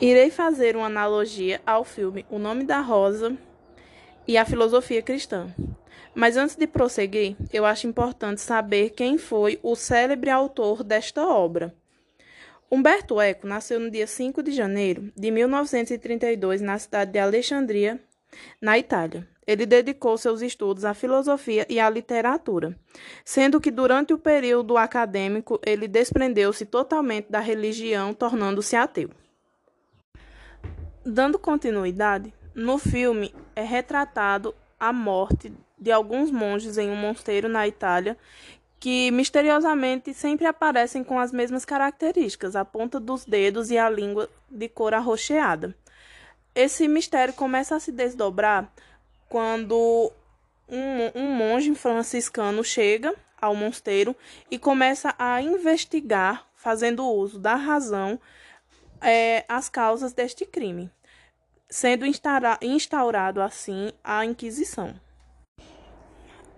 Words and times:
Irei 0.00 0.30
fazer 0.30 0.76
uma 0.76 0.86
analogia 0.86 1.60
ao 1.66 1.84
filme 1.84 2.24
O 2.30 2.38
Nome 2.38 2.64
da 2.64 2.80
Rosa 2.80 3.36
e 4.26 4.38
a 4.38 4.46
filosofia 4.46 5.02
cristã. 5.02 5.54
Mas 6.14 6.38
antes 6.38 6.56
de 6.56 6.66
prosseguir, 6.66 7.36
eu 7.52 7.66
acho 7.66 7.86
importante 7.86 8.40
saber 8.40 8.90
quem 8.90 9.18
foi 9.18 9.60
o 9.62 9.76
célebre 9.76 10.30
autor 10.30 10.82
desta 10.82 11.28
obra. 11.28 11.74
Humberto 12.70 13.20
Eco 13.20 13.46
nasceu 13.46 13.78
no 13.78 13.90
dia 13.90 14.06
5 14.06 14.42
de 14.42 14.52
janeiro 14.52 15.12
de 15.14 15.30
1932 15.30 16.62
na 16.62 16.78
cidade 16.78 17.12
de 17.12 17.18
Alexandria, 17.18 18.00
na 18.58 18.78
Itália. 18.78 19.28
Ele 19.46 19.66
dedicou 19.66 20.16
seus 20.16 20.40
estudos 20.40 20.86
à 20.86 20.94
filosofia 20.94 21.66
e 21.68 21.78
à 21.78 21.90
literatura, 21.90 22.74
sendo 23.22 23.60
que 23.60 23.70
durante 23.70 24.14
o 24.14 24.18
período 24.18 24.78
acadêmico 24.78 25.60
ele 25.62 25.86
desprendeu-se 25.86 26.64
totalmente 26.64 27.30
da 27.30 27.40
religião, 27.40 28.14
tornando-se 28.14 28.76
ateu. 28.76 29.10
Dando 31.04 31.38
continuidade, 31.38 32.32
no 32.54 32.76
filme 32.76 33.34
é 33.56 33.62
retratado 33.62 34.54
a 34.78 34.92
morte 34.92 35.50
de 35.78 35.90
alguns 35.90 36.30
monges 36.30 36.76
em 36.76 36.90
um 36.90 36.96
mosteiro 36.96 37.48
na 37.48 37.66
Itália 37.66 38.18
que 38.78 39.10
misteriosamente 39.10 40.12
sempre 40.12 40.46
aparecem 40.46 41.02
com 41.02 41.18
as 41.18 41.32
mesmas 41.32 41.64
características, 41.64 42.54
a 42.54 42.64
ponta 42.64 43.00
dos 43.00 43.24
dedos 43.24 43.70
e 43.70 43.78
a 43.78 43.88
língua 43.88 44.28
de 44.50 44.68
cor 44.68 44.92
arroxeada. 44.92 45.74
Esse 46.54 46.86
mistério 46.86 47.32
começa 47.32 47.76
a 47.76 47.80
se 47.80 47.92
desdobrar 47.92 48.70
quando 49.28 50.12
um, 50.68 51.18
um 51.18 51.34
monge 51.34 51.74
franciscano 51.74 52.62
chega 52.62 53.14
ao 53.40 53.54
mosteiro 53.54 54.14
e 54.50 54.58
começa 54.58 55.14
a 55.18 55.40
investigar, 55.40 56.46
fazendo 56.54 57.06
uso 57.06 57.38
da 57.38 57.54
razão, 57.54 58.20
é, 59.00 59.44
as 59.48 59.68
causas 59.68 60.12
deste 60.12 60.44
crime, 60.44 60.90
sendo 61.68 62.04
instaurado 62.06 63.40
assim 63.40 63.92
a 64.02 64.24
Inquisição. 64.24 64.94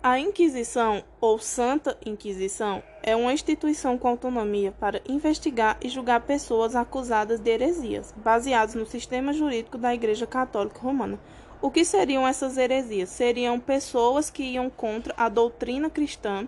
A 0.00 0.18
Inquisição, 0.18 1.02
ou 1.20 1.40
Santa 1.40 1.98
Inquisição, 2.06 2.82
é 3.02 3.16
uma 3.16 3.32
instituição 3.32 3.98
com 3.98 4.06
autonomia 4.06 4.70
para 4.70 5.02
investigar 5.08 5.76
e 5.82 5.88
julgar 5.88 6.20
pessoas 6.20 6.76
acusadas 6.76 7.40
de 7.40 7.50
heresias, 7.50 8.14
baseadas 8.16 8.76
no 8.76 8.86
sistema 8.86 9.32
jurídico 9.32 9.76
da 9.76 9.92
Igreja 9.92 10.26
Católica 10.26 10.78
Romana. 10.78 11.18
O 11.60 11.70
que 11.70 11.84
seriam 11.84 12.26
essas 12.26 12.56
heresias? 12.56 13.08
Seriam 13.08 13.58
pessoas 13.58 14.30
que 14.30 14.44
iam 14.44 14.70
contra 14.70 15.12
a 15.16 15.28
doutrina 15.28 15.90
cristã 15.90 16.46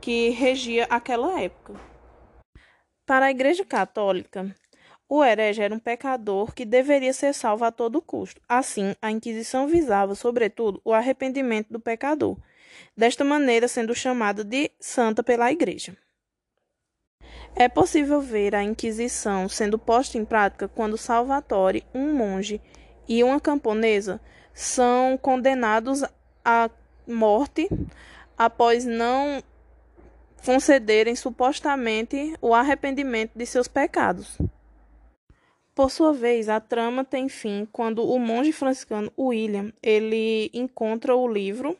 que 0.00 0.30
regia 0.30 0.86
aquela 0.88 1.38
época. 1.40 1.74
Para 3.04 3.26
a 3.26 3.30
Igreja 3.30 3.64
Católica, 3.64 4.54
o 5.14 5.22
herege 5.22 5.60
era 5.60 5.74
um 5.74 5.78
pecador 5.78 6.54
que 6.54 6.64
deveria 6.64 7.12
ser 7.12 7.34
salvo 7.34 7.66
a 7.66 7.70
todo 7.70 8.00
custo. 8.00 8.40
Assim, 8.48 8.96
a 9.02 9.10
Inquisição 9.10 9.68
visava, 9.68 10.14
sobretudo, 10.14 10.80
o 10.82 10.94
arrependimento 10.94 11.70
do 11.70 11.78
pecador, 11.78 12.38
desta 12.96 13.22
maneira 13.22 13.68
sendo 13.68 13.94
chamada 13.94 14.42
de 14.42 14.70
santa 14.80 15.22
pela 15.22 15.52
Igreja. 15.52 15.94
É 17.54 17.68
possível 17.68 18.22
ver 18.22 18.54
a 18.54 18.62
Inquisição 18.62 19.50
sendo 19.50 19.78
posta 19.78 20.16
em 20.16 20.24
prática 20.24 20.66
quando 20.66 20.96
Salvatore, 20.96 21.84
um 21.94 22.14
monge, 22.14 22.58
e 23.06 23.22
uma 23.22 23.38
camponesa 23.38 24.18
são 24.54 25.18
condenados 25.18 26.02
à 26.42 26.70
morte 27.06 27.68
após 28.38 28.86
não 28.86 29.42
concederem 30.42 31.14
supostamente 31.14 32.34
o 32.40 32.54
arrependimento 32.54 33.32
de 33.36 33.44
seus 33.44 33.68
pecados. 33.68 34.38
Por 35.74 35.90
sua 35.90 36.12
vez, 36.12 36.50
a 36.50 36.60
trama 36.60 37.02
tem 37.02 37.28
fim 37.30 37.66
quando 37.72 38.04
o 38.06 38.18
monge 38.18 38.52
franciscano 38.52 39.10
William 39.18 39.72
ele 39.82 40.50
encontra 40.52 41.16
o 41.16 41.26
livro 41.26 41.76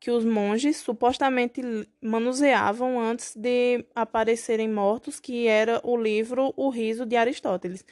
que 0.00 0.10
os 0.10 0.24
monges 0.24 0.78
supostamente 0.78 1.62
manuseavam 2.00 3.00
antes 3.00 3.34
de 3.36 3.84
aparecerem 3.94 4.68
mortos, 4.68 5.20
que 5.20 5.46
era 5.46 5.80
o 5.84 5.96
livro 5.96 6.52
O 6.56 6.70
Riso 6.70 7.06
de 7.06 7.16
Aristóteles, 7.16 7.84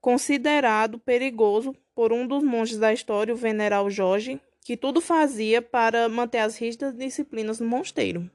considerado 0.00 0.98
perigoso 0.98 1.74
por 1.94 2.12
um 2.12 2.26
dos 2.26 2.42
monges 2.42 2.78
da 2.78 2.92
história, 2.92 3.32
o 3.32 3.36
veneral 3.36 3.88
Jorge, 3.90 4.40
que 4.64 4.76
tudo 4.76 5.00
fazia 5.00 5.62
para 5.62 6.08
manter 6.08 6.38
as 6.38 6.58
rígidas 6.58 6.94
disciplinas 6.94 7.60
no 7.60 7.66
mosteiro. 7.66 8.30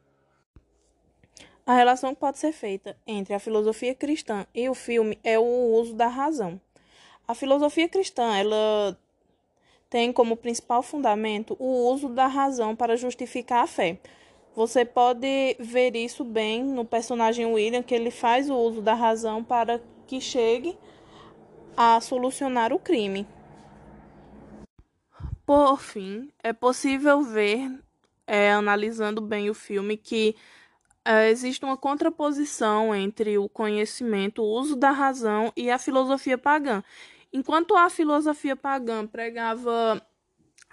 A 1.66 1.76
relação 1.76 2.14
que 2.14 2.20
pode 2.20 2.40
ser 2.40 2.52
feita 2.52 2.98
entre 3.06 3.34
a 3.34 3.40
filosofia 3.40 3.94
cristã 3.94 4.46
e 4.54 4.68
o 4.68 4.74
filme 4.74 5.20
é 5.24 5.38
o 5.38 5.44
uso 5.44 5.94
da 5.94 6.08
razão. 6.08 6.60
A 7.28 7.36
filosofia 7.36 7.88
cristã, 7.88 8.36
ela 8.36 8.98
tem 9.90 10.12
como 10.12 10.36
principal 10.36 10.82
fundamento 10.82 11.56
o 11.60 11.92
uso 11.92 12.10
da 12.10 12.26
razão 12.26 12.76
para 12.76 12.98
justificar 12.98 13.64
a 13.64 13.68
fé. 13.68 14.00
Você 14.56 14.84
pode 14.84 15.56
ver 15.60 15.96
isso 15.96 16.24
bem 16.24 16.64
no 16.64 16.84
personagem 16.84 17.46
William, 17.46 17.84
que 17.84 17.96
ele 17.96 18.12
faz 18.12 18.50
o 18.50 18.56
uso 18.56 18.82
da 18.82 18.94
razão 18.94 19.44
para 19.44 19.82
que 20.08 20.20
chegue 20.20 20.78
a 21.78 22.02
solucionar 22.02 22.74
o 22.74 22.80
crime. 22.80 23.26
Por 25.46 25.80
fim, 25.80 26.30
é 26.44 26.52
possível 26.52 27.22
ver, 27.22 27.72
é, 28.26 28.52
analisando 28.52 29.22
bem 29.22 29.50
o 29.50 29.54
filme, 29.54 29.96
que 29.96 30.36
é, 31.04 31.30
existe 31.30 31.66
uma 31.66 31.78
contraposição 31.78 32.94
entre 32.94 33.38
o 33.38 33.50
conhecimento, 33.50 34.44
o 34.44 34.60
uso 34.60 34.76
da 34.76 34.92
razão 34.92 35.52
e 35.56 35.70
a 35.72 35.80
filosofia 35.80 36.38
pagã. 36.38 36.84
Enquanto 37.34 37.76
a 37.76 37.90
filosofia 37.90 38.56
pagã 38.56 39.08
pregava 39.08 40.02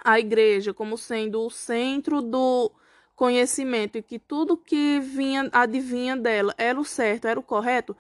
a 0.04 0.18
igreja 0.18 0.74
como 0.74 0.98
sendo 0.98 1.44
o 1.44 1.50
centro 1.50 2.20
do 2.20 2.70
conhecimento 3.16 3.98
e 3.98 4.02
que 4.02 4.18
tudo 4.18 4.56
que 4.56 5.00
vinha 5.00 5.48
adivinha 5.52 6.16
dela 6.16 6.54
era 6.58 6.78
o 6.78 6.84
certo, 6.84 7.26
era 7.26 7.40
o 7.40 7.42
correto, 7.42 7.96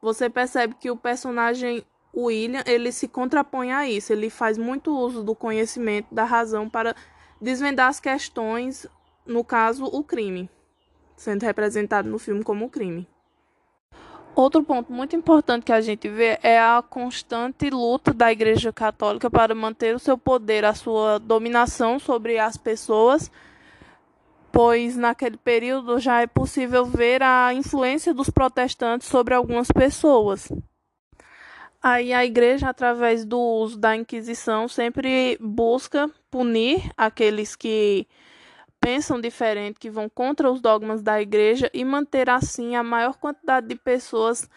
você 0.00 0.30
percebe 0.30 0.74
que 0.74 0.90
o 0.90 0.96
personagem 0.96 1.84
William 2.14 2.62
ele 2.66 2.90
se 2.90 3.06
contrapõe 3.06 3.72
a 3.72 3.88
isso, 3.88 4.12
ele 4.12 4.30
faz 4.30 4.56
muito 4.56 4.96
uso 4.96 5.22
do 5.22 5.34
conhecimento, 5.34 6.14
da 6.14 6.24
razão 6.24 6.70
para 6.70 6.96
desvendar 7.40 7.88
as 7.88 8.00
questões, 8.00 8.86
no 9.26 9.44
caso, 9.44 9.84
o 9.84 10.02
crime 10.02 10.48
sendo 11.16 11.42
representado 11.42 12.08
no 12.08 12.18
filme 12.18 12.44
como 12.44 12.68
crime. 12.68 13.06
Outro 14.34 14.62
ponto 14.62 14.92
muito 14.92 15.16
importante 15.16 15.64
que 15.64 15.72
a 15.72 15.80
gente 15.80 16.10
vê 16.10 16.38
é 16.42 16.60
a 16.60 16.84
constante 16.86 17.70
luta 17.70 18.12
da 18.12 18.30
Igreja 18.30 18.70
Católica 18.70 19.30
para 19.30 19.54
manter 19.54 19.96
o 19.96 19.98
seu 19.98 20.18
poder, 20.18 20.62
a 20.62 20.74
sua 20.74 21.18
dominação 21.18 21.98
sobre 21.98 22.38
as 22.38 22.58
pessoas, 22.58 23.30
pois 24.52 24.94
naquele 24.94 25.38
período 25.38 25.98
já 25.98 26.20
é 26.20 26.26
possível 26.26 26.84
ver 26.84 27.22
a 27.22 27.54
influência 27.54 28.12
dos 28.12 28.28
protestantes 28.28 29.08
sobre 29.08 29.32
algumas 29.32 29.68
pessoas. 29.72 30.52
Aí 31.82 32.12
a 32.12 32.22
igreja, 32.22 32.68
através 32.68 33.24
do 33.24 33.38
uso 33.38 33.78
da 33.78 33.96
Inquisição, 33.96 34.68
sempre 34.68 35.38
busca 35.40 36.10
punir 36.30 36.90
aqueles 36.94 37.56
que 37.56 38.06
pensam 38.86 39.20
diferente, 39.20 39.80
que 39.80 39.90
vão 39.90 40.08
contra 40.08 40.48
os 40.48 40.60
dogmas 40.60 41.02
da 41.02 41.20
igreja 41.20 41.68
e 41.74 41.84
manter 41.84 42.30
assim 42.30 42.76
a 42.76 42.84
maior 42.84 43.16
quantidade 43.16 43.66
de 43.66 43.74
pessoas 43.74 44.48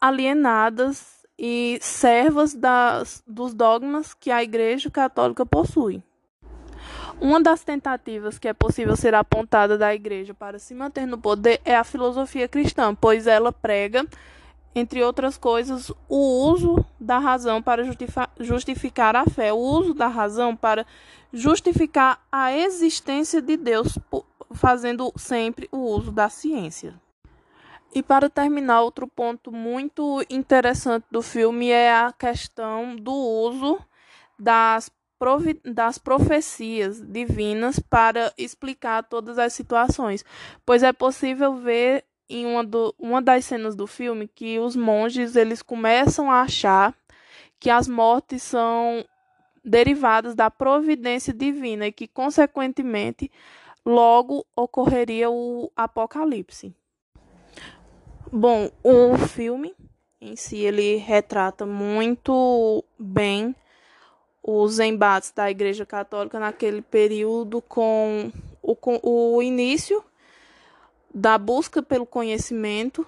alienadas 0.00 1.24
e 1.38 1.78
servas 1.80 2.52
das, 2.52 3.22
dos 3.24 3.54
dogmas 3.54 4.12
que 4.12 4.28
a 4.28 4.42
igreja 4.42 4.90
católica 4.90 5.46
possui. 5.46 6.02
Uma 7.20 7.40
das 7.40 7.62
tentativas 7.62 8.40
que 8.40 8.48
é 8.48 8.52
possível 8.52 8.96
ser 8.96 9.14
apontada 9.14 9.78
da 9.78 9.94
igreja 9.94 10.34
para 10.34 10.58
se 10.58 10.74
manter 10.74 11.06
no 11.06 11.16
poder 11.16 11.60
é 11.64 11.76
a 11.76 11.84
filosofia 11.84 12.48
cristã, 12.48 12.92
pois 12.92 13.28
ela 13.28 13.52
prega 13.52 14.04
entre 14.74 15.02
outras 15.02 15.36
coisas, 15.36 15.90
o 16.08 16.50
uso 16.50 16.84
da 16.98 17.18
razão 17.18 17.60
para 17.60 17.82
justificar 18.38 19.16
a 19.16 19.24
fé, 19.24 19.52
o 19.52 19.58
uso 19.58 19.94
da 19.94 20.06
razão 20.06 20.54
para 20.54 20.86
justificar 21.32 22.24
a 22.30 22.52
existência 22.52 23.42
de 23.42 23.56
Deus, 23.56 23.98
fazendo 24.52 25.12
sempre 25.16 25.68
o 25.72 25.78
uso 25.78 26.12
da 26.12 26.28
ciência. 26.28 26.94
E 27.92 28.02
para 28.02 28.30
terminar, 28.30 28.82
outro 28.82 29.08
ponto 29.08 29.50
muito 29.50 30.24
interessante 30.30 31.04
do 31.10 31.22
filme 31.22 31.70
é 31.70 31.92
a 31.92 32.12
questão 32.12 32.94
do 32.94 33.12
uso 33.12 33.80
das, 34.38 34.88
das 35.64 35.98
profecias 35.98 37.00
divinas 37.00 37.80
para 37.80 38.32
explicar 38.38 39.02
todas 39.02 39.38
as 39.38 39.52
situações, 39.52 40.24
pois 40.64 40.84
é 40.84 40.92
possível 40.92 41.56
ver 41.56 42.04
em 42.30 42.46
uma, 42.46 42.64
do, 42.64 42.94
uma 42.98 43.20
das 43.20 43.44
cenas 43.44 43.74
do 43.74 43.86
filme 43.86 44.28
que 44.28 44.58
os 44.60 44.76
monges 44.76 45.34
eles 45.34 45.60
começam 45.60 46.30
a 46.30 46.42
achar 46.42 46.94
que 47.58 47.68
as 47.68 47.88
mortes 47.88 48.42
são 48.42 49.04
derivadas 49.64 50.34
da 50.34 50.50
providência 50.50 51.34
divina 51.34 51.88
e 51.88 51.92
que, 51.92 52.06
consequentemente, 52.06 53.30
logo 53.84 54.46
ocorreria 54.56 55.28
o 55.28 55.70
apocalipse. 55.76 56.74
Bom, 58.32 58.70
o 58.82 59.18
filme 59.18 59.74
em 60.20 60.36
si 60.36 60.58
ele 60.58 60.96
retrata 60.96 61.66
muito 61.66 62.84
bem 62.98 63.54
os 64.42 64.78
embates 64.78 65.32
da 65.32 65.50
Igreja 65.50 65.84
Católica 65.84 66.38
naquele 66.38 66.80
período 66.80 67.60
com 67.60 68.30
o, 68.62 68.76
com 68.76 69.00
o 69.02 69.42
início 69.42 70.02
da 71.12 71.36
busca 71.36 71.82
pelo 71.82 72.06
conhecimento, 72.06 73.06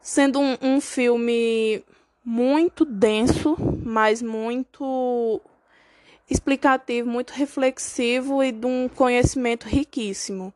sendo 0.00 0.38
um, 0.40 0.56
um 0.60 0.80
filme 0.80 1.84
muito 2.24 2.84
denso, 2.84 3.56
mas 3.84 4.22
muito 4.22 5.40
explicativo, 6.30 7.08
muito 7.08 7.32
reflexivo 7.32 8.42
e 8.42 8.52
de 8.52 8.66
um 8.66 8.88
conhecimento 8.88 9.66
riquíssimo. 9.66 10.52